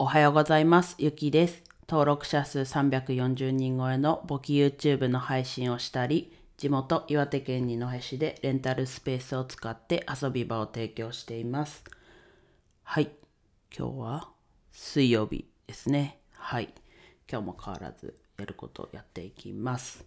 [0.00, 0.94] おはようございます。
[0.98, 1.64] ゆきです。
[1.88, 11.82] 登録者数340人超えの簿記 YouTube の配信をしたり、地元岩手県二戸市でレンタルスペースを使って遊び場を提供しています。
[12.84, 13.10] はい。
[13.76, 14.28] 今日は
[14.70, 16.20] 水曜日ですね。
[16.32, 16.72] はい。
[17.28, 20.04] 今日も変わらずやることをやっていきます。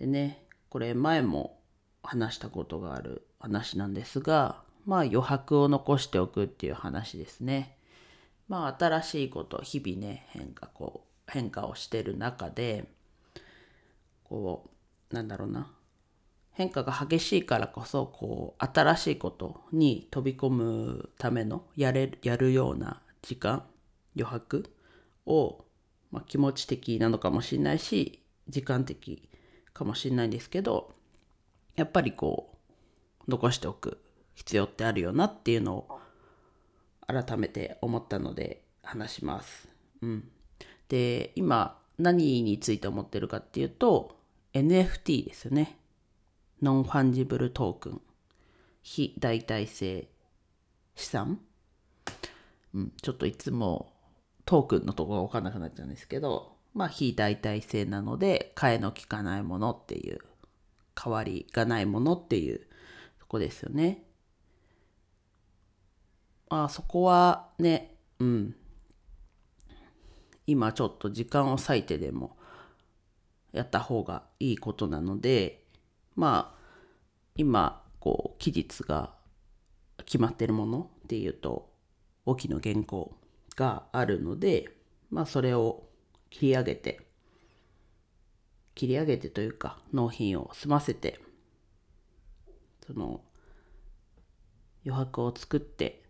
[0.00, 1.60] でね、これ前も
[2.02, 7.76] 話したことがある話なんですが、まあ余白を残しておくっていう話ですね。
[8.52, 12.84] まあ新しいこと日々ね変化こう変化をしてる中で
[14.24, 14.68] こ
[15.10, 15.72] うなんだろうな。
[16.50, 23.64] 変化が激しいからこそこう新しいことに飛び込むためのやれやるような時間
[24.14, 24.70] 余白
[25.24, 25.64] を、
[26.10, 29.30] まあ、気持ち的なのかもしれないし時間的
[29.72, 30.92] かもしれないんですけど
[31.74, 32.58] やっぱりこ
[33.26, 34.02] う残しておく
[34.34, 36.01] 必要ってあるよなっていうのを
[37.06, 39.68] 改めて思ったので話します。
[40.00, 40.28] うん、
[40.88, 44.16] で今何について思ってるかっていうと
[44.52, 45.78] NFT ですよね。
[46.62, 48.00] ノンファンジブルトークン
[48.82, 50.08] 非代替性
[50.94, 51.40] 資産、
[52.74, 53.92] うん、ちょっといつも
[54.44, 60.18] トークンのとこが分かんなくなっちゃうんですけどまあ非代替性なので替えの利かないものっていう
[60.94, 62.60] 代わりがないものっていう
[63.18, 64.04] とこですよね。
[66.54, 68.54] あそこはね、うん。
[70.46, 72.36] 今ちょっと時間を割いてでも
[73.52, 75.64] やった方がいいことなので、
[76.14, 76.58] まあ
[77.36, 79.14] 今こう期日が
[80.04, 81.70] 決まってるものっていうと
[82.24, 83.16] 簿記の原稿
[83.56, 84.68] があるので、
[85.10, 85.84] まあそれを
[86.28, 87.00] 切り上げて、
[88.74, 91.18] 切り上げてというか納品を済ませて、
[92.86, 93.22] その
[94.84, 96.02] 余白を作って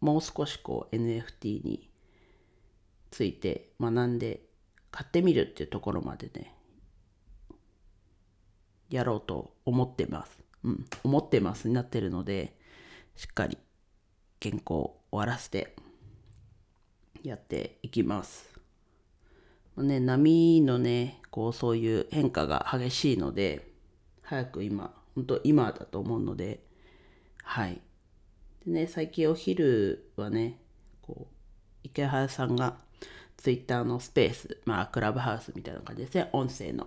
[0.00, 1.90] もう少しこう NFT に
[3.10, 4.42] ついて学んで
[4.90, 6.54] 買ってみるっていうところまでね
[8.90, 10.38] やろうと思ってます。
[10.64, 12.56] うん、思ってますになってるので
[13.16, 13.58] しっかり
[14.42, 15.76] 原稿を終わらせて
[17.22, 18.58] やっていきます。
[19.76, 23.70] まあね、波のねこうそういう変化が激しいので
[24.22, 26.64] 早く今本当今だと思うので
[27.44, 27.80] はい
[28.68, 30.60] でね、最近お昼はね、
[31.00, 31.34] こう、
[31.84, 32.76] 池原さんが
[33.38, 36.86] ツイッターのスペース、まあクラブハウスみたいな感じですね、音声の。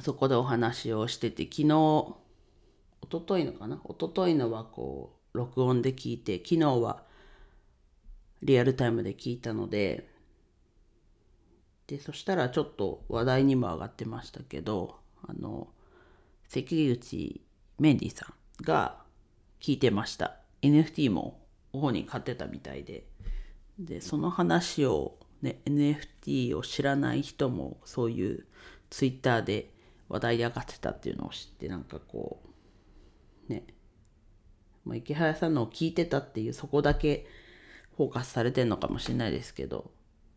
[0.00, 3.80] そこでお話をしてて、昨日、一昨日のかな？
[3.84, 7.02] 一昨日のはこう、録音で聞いて、昨日は
[8.42, 10.08] リアルタイムで聞いたので、
[11.88, 15.66] で、そしたらちょっと話題にも上がってましたけど、あの、
[16.46, 17.40] 関口
[17.80, 19.01] メンディさんが、
[19.62, 20.38] 聞いてました。
[20.62, 21.40] NFT も
[21.72, 23.04] 主に買ってたみたいで。
[23.78, 28.46] で、その話をね、NFT を知らない人もそういう
[28.90, 29.70] Twitter で
[30.08, 32.42] 話題で上がってたっていうのを知って、なんかこ
[33.48, 33.62] う、ね、
[34.84, 37.28] まあ、池原さんのを聞いてたっていうそこだけ
[37.96, 39.92] フォーカスされてるのかもしれないですけど、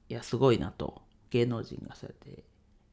[0.07, 1.01] いや、すごいなと。
[1.31, 2.43] 芸能人がそうやって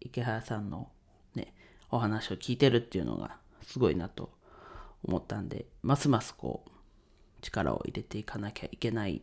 [0.01, 0.89] 池原さんの
[1.35, 1.55] ね、
[1.91, 4.33] お話を聞いてるっていうのがすごいなと
[5.05, 6.71] 思ったんでますますこう
[7.41, 9.23] 力を入れていかなきゃいけない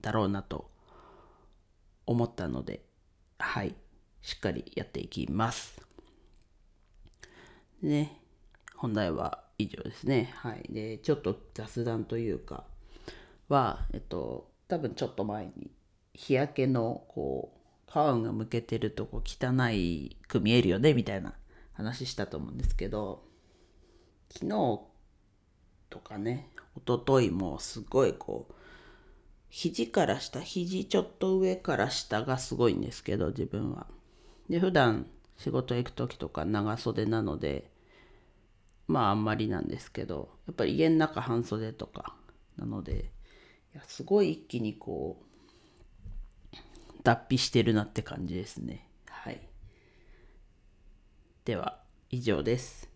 [0.00, 0.70] だろうなと
[2.06, 2.84] 思ったので
[3.38, 3.74] はい
[4.22, 5.80] しっかりやっていきます。
[7.82, 8.20] ね
[8.74, 10.32] 本題は以上ですね。
[10.36, 12.64] はいでちょっと雑談というか
[13.48, 15.70] はえっと多分ちょっと前に
[16.14, 19.52] 日焼けのこう皮がむけてるとこ汚
[20.28, 21.34] く見えるよねみたいな
[21.72, 23.22] 話したと思うんですけど
[24.30, 24.80] 昨日
[25.90, 28.54] とかね一昨日もすごいこう
[29.48, 33.86] 肘から下肘ちょっと上から下がすごいんですけど自分は。
[34.50, 35.06] で普段
[35.38, 37.70] 仕事行く時とか長袖なので
[38.86, 42.14] まああんまりなんですけどやっぱり家の中半袖とか
[42.56, 43.10] なので
[43.74, 45.26] いやすごい一気にこう
[47.02, 48.88] 脱皮してるなって感じですね。
[49.08, 49.40] はい。
[51.44, 51.80] では
[52.10, 52.95] 以上です。